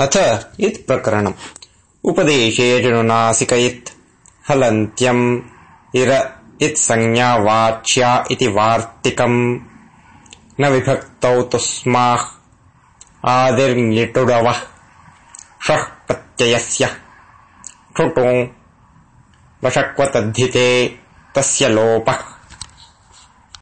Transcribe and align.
अथ 0.00 0.46
इत्प्रकरणम् 0.60 1.32
उपदेशे 2.04 2.80
जनुनासिकयित्। 2.80 3.88
हलन्त्यम्। 4.50 5.40
इर 5.94 6.30
इत्संज्ञा 6.60 7.36
वाच्या 7.36 8.24
इति 8.30 8.46
वार्तिकम्। 8.46 9.60
न 10.60 10.68
विभक्तौ 10.68 11.42
तुस्माः। 11.42 12.24
आदिर्ङिटुडवः 13.28 14.56
षः 15.66 15.82
प्रत्ययस्य। 15.82 16.86
ठुटु 17.96 18.48
वशक्वतद्धिते 19.66 20.98
तस्य 21.34 21.68
लोपः। 21.68 22.31